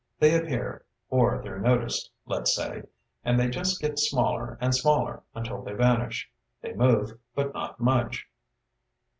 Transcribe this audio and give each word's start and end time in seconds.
They 0.17 0.35
appear 0.35 0.83
or 1.11 1.41
they're 1.43 1.59
noticed, 1.59 2.09
let's 2.25 2.55
say 2.55 2.81
and 3.23 3.39
they 3.39 3.49
just 3.51 3.79
get 3.79 3.99
smaller 3.99 4.57
and 4.59 4.73
smaller 4.73 5.21
until 5.35 5.61
they 5.61 5.73
vanish. 5.73 6.27
They 6.59 6.73
move, 6.73 7.19
but 7.35 7.53
not 7.53 7.79
much." 7.79 8.25